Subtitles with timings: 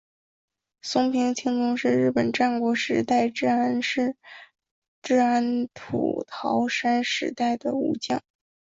[0.81, 3.79] 松平清宗是日本战国时代至安
[5.75, 8.19] 土桃山时代的武将。